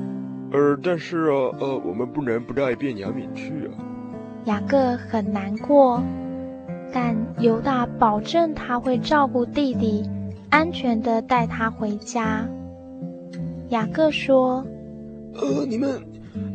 [0.54, 3.76] 呃，但是啊，呃，我们不能不带便雅悯去啊。”
[4.48, 6.02] 雅各很难过，
[6.94, 10.10] 但犹大保证他会照顾弟弟，
[10.50, 12.48] 安全的带他回家。
[13.68, 14.66] 雅各说
[15.36, 16.02] ：“呃，你们，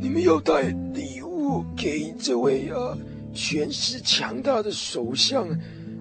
[0.00, 0.62] 你们要带
[0.94, 2.96] 礼物给这位啊，
[3.34, 5.46] 权势强大的首相，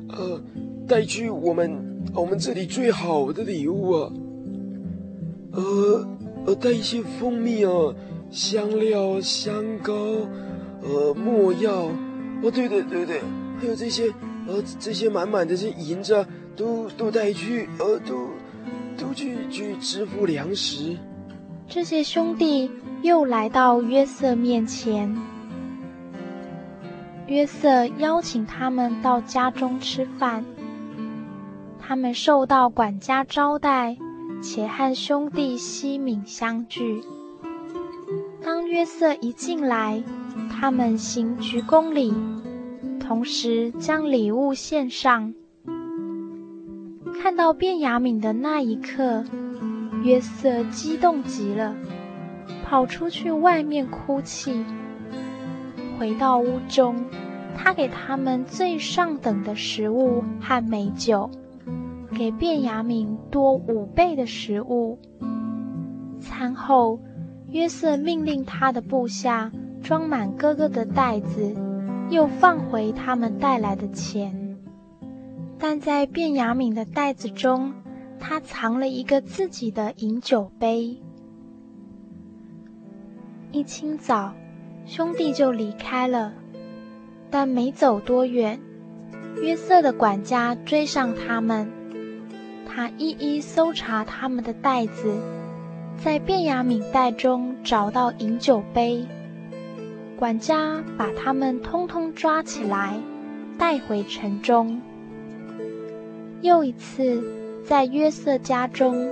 [0.08, 0.42] 呃，
[0.88, 4.12] 带去我们。”我们这里最好的礼物啊，
[5.52, 6.08] 呃，
[6.46, 7.72] 呃，带一些蜂蜜啊，
[8.32, 9.94] 香料、香膏，
[10.82, 11.92] 呃，没药，
[12.42, 13.22] 哦，对对对对，
[13.60, 14.08] 还有这些，
[14.48, 18.30] 呃，这些满满的这银子，都都带去，呃，都
[18.98, 20.98] 都去去支付粮食。
[21.68, 22.72] 这些兄弟
[23.04, 25.16] 又来到约瑟面前，
[27.28, 30.44] 约瑟邀请他们到家中吃饭。
[31.88, 33.96] 他们受到管家招待，
[34.42, 37.02] 且和兄弟西敏相聚。
[38.44, 40.04] 当约瑟一进来，
[40.52, 42.14] 他们行鞠躬礼，
[43.00, 45.34] 同时将礼物献上。
[47.22, 49.24] 看到卞雅敏的那一刻，
[50.04, 51.74] 约瑟激动极了，
[52.66, 54.66] 跑出去外面哭泣。
[55.98, 57.06] 回到屋中，
[57.56, 61.32] 他给他们最上等的食物和美酒。
[62.18, 64.98] 给便雅悯多五倍的食物。
[66.20, 67.00] 餐后，
[67.50, 69.52] 约瑟命令他的部下
[69.84, 71.56] 装满哥哥的袋子，
[72.10, 74.58] 又放回他们带来的钱。
[75.60, 77.76] 但在便雅悯的袋子中，
[78.20, 81.00] 他藏了一个自己的饮酒杯。
[83.52, 84.34] 一清早，
[84.88, 86.34] 兄弟就离开了，
[87.30, 88.60] 但没走多远，
[89.44, 91.77] 约瑟的管家追上他们。
[92.78, 95.12] 他一一搜查他们的袋子，
[95.98, 99.04] 在便雅悯袋中找到饮酒杯。
[100.16, 102.94] 管家把他们通通抓起来，
[103.58, 104.80] 带回城中。
[106.44, 107.24] 又一次，
[107.64, 109.10] 在约瑟家中，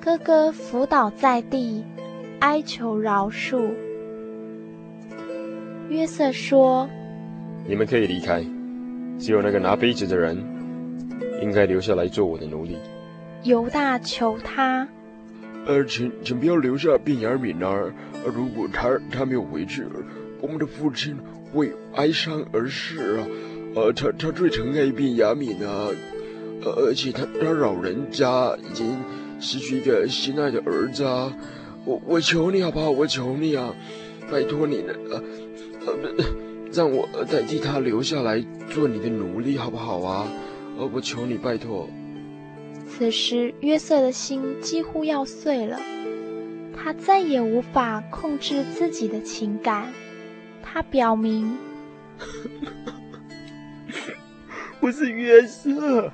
[0.00, 1.84] 哥哥伏倒在地，
[2.40, 3.70] 哀求饶恕。
[5.88, 6.88] 约瑟说
[7.68, 8.44] ：“你们可以离开，
[9.16, 10.36] 只有那个拿杯子的人，
[11.40, 12.76] 应该留下来做我的奴隶。”
[13.46, 14.88] 犹大求他，
[15.66, 17.94] 呃，请请不要留下便雅悯那儿。
[18.34, 19.84] 如果他他没有回去，
[20.40, 21.16] 我们的父亲
[21.52, 23.26] 会哀伤而逝啊。
[23.76, 25.90] 呃，他他最疼爱便雅悯啊，
[26.64, 28.98] 呃，而且他他老人家已经
[29.38, 31.32] 失去一个心爱的儿子啊。
[31.84, 32.90] 我我求你好不好？
[32.90, 33.72] 我求你啊，
[34.28, 35.22] 拜托你了，呃
[35.86, 36.24] 呃，
[36.72, 40.26] 让我代替他留下来做你的奴隶好不好啊？
[40.76, 41.88] 呃，我求你，拜托。
[42.96, 45.78] 此时，约瑟的心几乎要碎了，
[46.74, 49.92] 他再也无法控制自己的情感。
[50.62, 51.58] 他表明
[54.80, 56.10] ：“我是约瑟，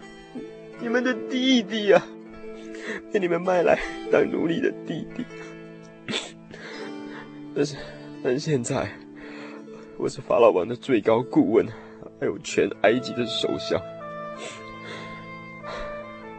[0.80, 2.04] 你们的弟弟、啊。
[3.12, 3.78] 被你们卖来
[4.10, 5.24] 当奴隶的弟弟。
[7.54, 7.76] 但是，
[8.24, 8.90] 但现在，
[9.96, 11.64] 我是法老王的最高顾问，
[12.18, 13.80] 还有全埃及的首相。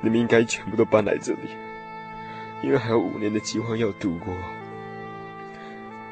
[0.03, 1.49] 你们应该全部都搬来这里，
[2.61, 4.33] 因为还有五年的饥荒要度过。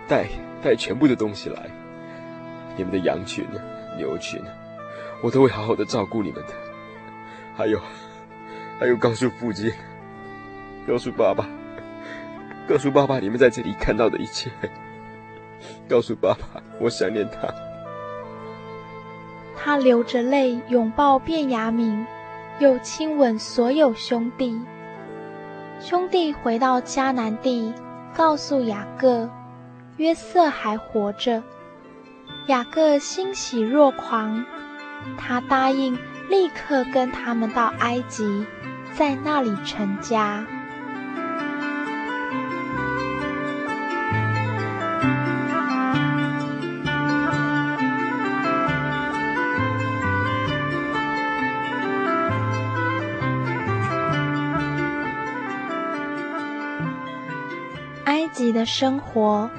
[0.08, 0.26] 带
[0.64, 1.70] 带全部的东西来，
[2.78, 3.46] 你们的羊群、
[3.98, 4.42] 牛群，
[5.22, 6.54] 我都会好好的照顾你们的。
[7.54, 7.80] 还有，
[8.80, 9.70] 还有，告诉父亲，
[10.88, 11.46] 告诉爸爸，
[12.68, 14.50] 告诉爸爸你们在这里看到的一切。
[15.90, 17.54] 告诉爸爸，我想念他。
[19.56, 22.06] 他流着泪拥抱便雅悯，
[22.62, 24.62] 又亲吻所有兄弟。
[25.80, 27.74] 兄弟回到迦南地，
[28.16, 29.28] 告诉雅各，
[29.98, 31.42] 约瑟还活着。
[32.46, 34.46] 雅各欣喜若狂，
[35.18, 35.98] 他答应
[36.30, 38.46] 立刻跟他们到埃及，
[38.94, 40.46] 在那里成家。
[58.52, 59.50] 的生活。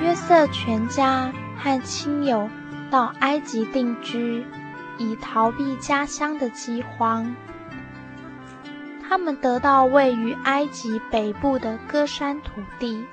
[0.00, 2.48] 约瑟全家和亲友
[2.90, 4.44] 到埃及定居，
[4.98, 7.34] 以逃避家乡的饥荒。
[9.08, 13.04] 他们得到位于埃及北部的歌山土地，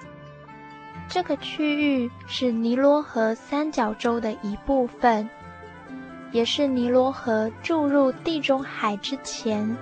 [1.07, 5.29] 这个区域是尼罗河三角洲的一部分。
[6.31, 9.75] 也是尼罗河注入地中海之前，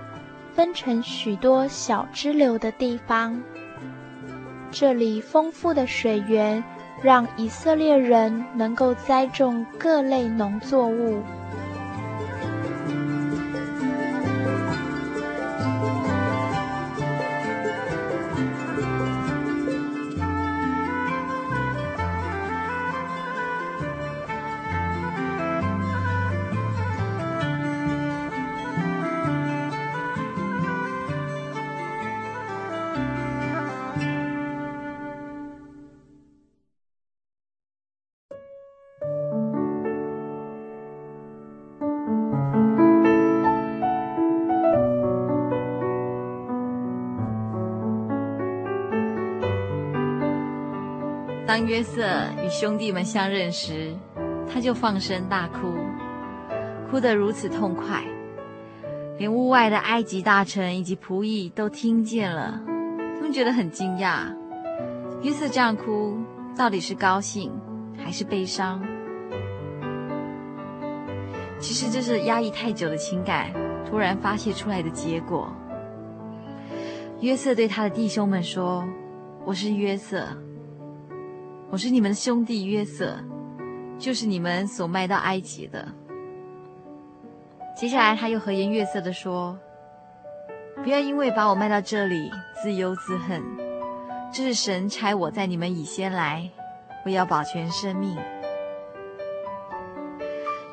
[0.54, 3.42] 分成许多小支流的地方。
[4.70, 6.62] 这里丰富的水源，
[7.02, 11.22] 让以色列人能够栽种各类农作物。
[51.58, 52.06] 当约瑟
[52.44, 53.96] 与兄弟们相认时，
[54.46, 55.72] 他就放声大哭，
[56.90, 58.04] 哭得如此痛快，
[59.16, 62.60] 连屋外的埃及大臣以及仆役都听见了，
[63.14, 64.26] 他们觉得很惊讶。
[65.22, 66.18] 约瑟这样哭，
[66.54, 67.50] 到底是高兴
[67.96, 68.86] 还是悲伤？
[71.58, 73.50] 其实这是压抑太久的情感
[73.88, 75.50] 突然发泄出来的结果。
[77.20, 78.86] 约瑟对他的弟兄们说
[79.46, 80.28] ：“我是约瑟。”
[81.68, 83.18] 我是你们的兄弟约瑟，
[83.98, 85.86] 就是你们所卖到埃及的。
[87.76, 89.58] 接下来他又和颜悦色地说
[90.82, 92.30] ：“不要因为把我卖到这里
[92.62, 93.42] 自忧自恨，
[94.32, 96.48] 这是神差我在你们以先来，
[97.04, 98.16] 我要保全生命。”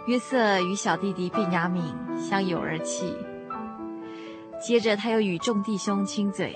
[0.06, 1.82] 约瑟与小弟弟便雅悯
[2.18, 3.14] 相拥而泣，
[4.62, 6.56] 接着他又与众弟兄亲嘴，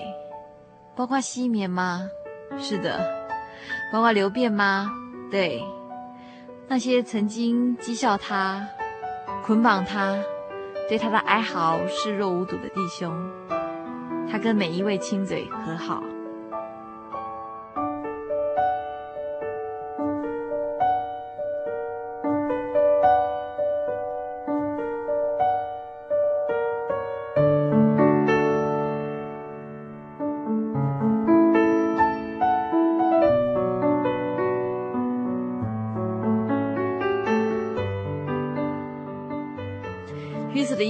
[0.94, 2.08] 包括西缅吗？
[2.56, 3.17] 是的。
[3.92, 4.90] 包括流变吗？
[5.30, 5.62] 对，
[6.68, 8.66] 那些曾经讥笑他、
[9.44, 10.18] 捆绑他、
[10.88, 13.14] 对他的哀嚎视若无睹的弟兄，
[14.30, 16.02] 他跟每一位亲嘴和好。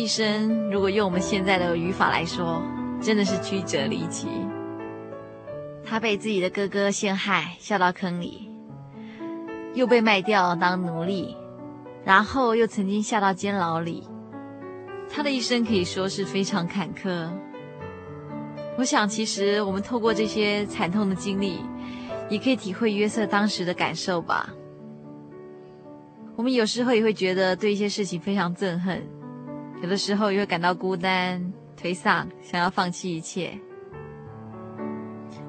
[0.09, 2.63] 生如果用我们现在的语法来说，
[3.01, 4.27] 真的是曲折离奇。
[5.85, 8.51] 他被自己的哥哥陷害，下到坑里，
[9.75, 11.37] 又被卖掉当奴隶，
[12.05, 14.09] 然后又曾经下到监牢里。
[15.09, 17.29] 他的一生可以说是非常坎坷。
[18.77, 21.61] 我想，其实我们透过这些惨痛的经历，
[22.29, 24.51] 也可以体会约瑟当时的感受吧。
[26.37, 29.03] 我们有时候也会觉得对一些事情非常憎恨。
[29.83, 33.57] 有的时候也会感到孤单、颓丧，想要放弃一切。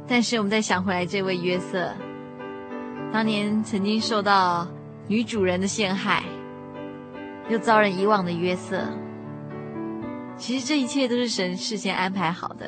[0.07, 1.93] 但是我们再想回来，这位约瑟，
[3.11, 4.67] 当年曾经受到
[5.07, 6.23] 女主人的陷害，
[7.49, 8.83] 又遭人遗忘的约瑟。
[10.37, 12.65] 其实这一切都是神事先安排好的，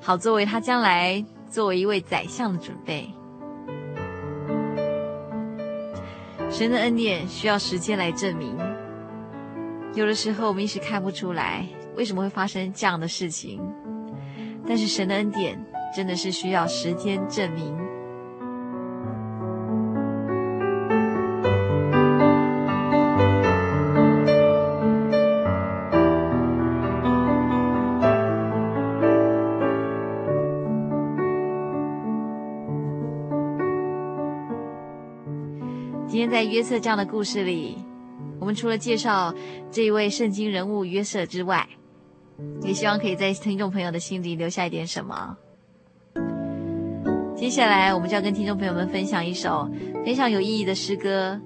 [0.00, 3.10] 好作为他将来作为一位宰相的准备。
[6.50, 8.56] 神的恩典需要时间来证明，
[9.94, 11.66] 有的时候我们一时看不出来
[11.96, 13.60] 为什么会发生这样的事情，
[14.66, 15.62] 但是神的恩典
[15.94, 17.76] 真的是需要时间证明。
[36.06, 37.78] 今天在约瑟这样的故事里，
[38.42, 39.32] 我们除了介绍
[39.70, 41.64] 这一位圣经人物约瑟之外，
[42.64, 45.36] 也希望可以在听众朋友的心里留下一点什么。
[47.36, 49.70] 接下来，我们就要跟听众朋友们分享一首
[50.04, 51.40] 非常有意义的诗歌，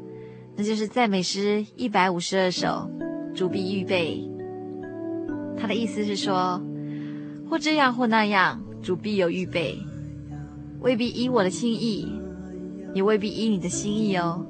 [0.57, 2.91] 那就是赞美诗一百五十二首
[3.35, 4.27] 《主必预备》。
[5.61, 6.59] 它的意思是说，
[7.51, 9.79] 或这样或那样，主必有预备，
[10.81, 12.11] 未必依我的心意，
[12.95, 14.47] 也未必依你的心意哦。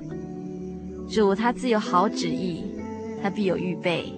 [1.09, 2.63] 主他自有好旨意，
[3.23, 4.13] 他必有预备。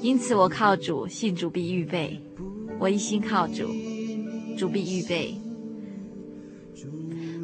[0.00, 2.20] 因此我靠主，信主必预备。
[2.78, 3.68] 我一心靠主，
[4.56, 5.34] 主必预备。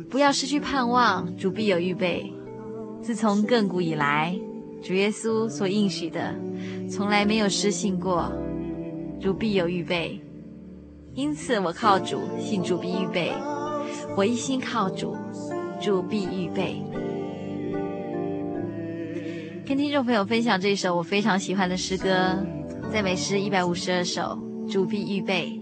[0.09, 2.33] 不要失去盼望，主必有预备。
[3.03, 4.39] 自从亘古以来，
[4.81, 6.35] 主耶稣所应许的，
[6.89, 8.33] 从来没有失信过。
[9.21, 10.21] 主必有预备。
[11.15, 13.33] 因此我靠主，信主必预备。
[14.17, 15.17] 我一心靠主。
[15.85, 16.83] 主必预备，
[19.67, 22.09] 跟听众朋友分享这首我非常喜欢的诗歌
[22.91, 24.39] 《赞美诗一百五十二首》。
[24.73, 25.61] 主必预备。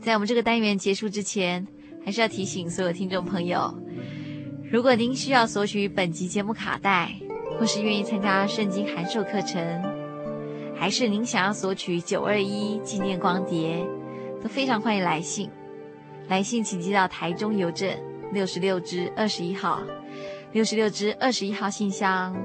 [0.00, 1.66] 在我们这个单元结束之前，
[2.04, 3.76] 还是要提醒所有听众朋友：
[4.70, 7.12] 如果您需要索取本集节目卡带，
[7.58, 9.60] 或是愿意参加圣经函授课程，
[10.72, 13.84] 还是您想要索取九二一纪念光碟，
[14.40, 15.50] 都非常欢迎来信。
[16.28, 17.90] 来信请寄到台中邮政。
[18.32, 19.82] 六十六支二十一号，
[20.52, 22.36] 六十六支二十一号信箱，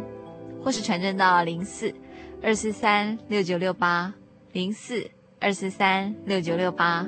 [0.63, 1.93] 或是传真到零四
[2.41, 4.13] 二四三六九六八
[4.53, 5.09] 零四
[5.39, 7.07] 二四三六九六八，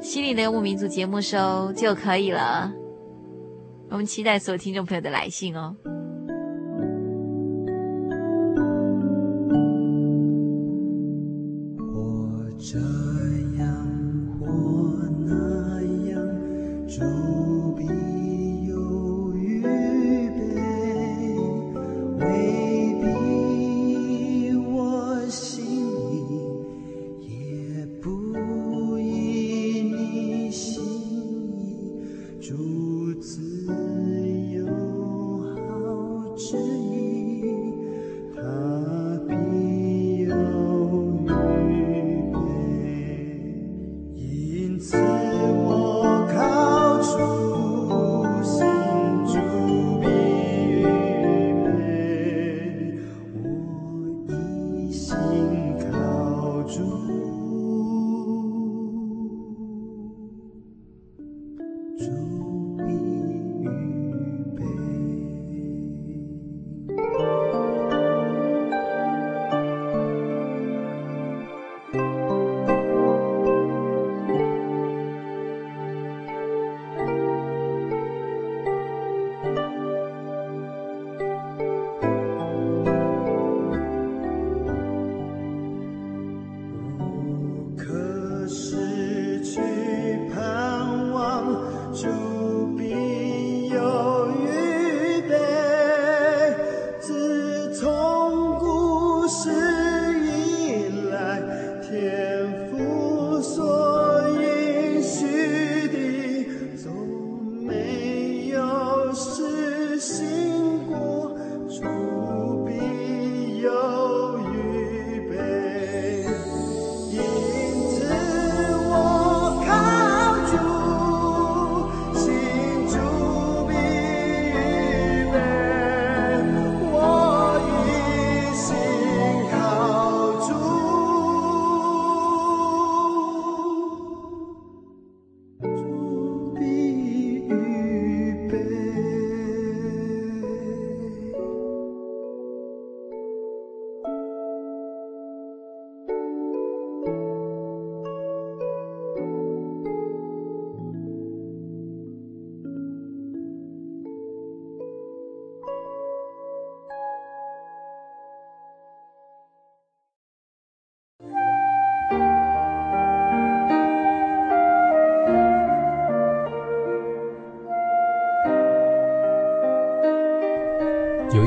[0.00, 2.72] 心里的游牧民族节目收就可以了。
[3.90, 5.76] 我们期待所有听众朋友的来信哦。